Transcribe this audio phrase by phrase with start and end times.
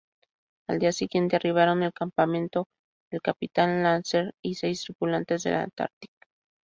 [0.67, 2.65] Al día siguiente, arribaron al campamento
[3.11, 6.09] el capitán Larsen y seis tripulantes del "Antarctic".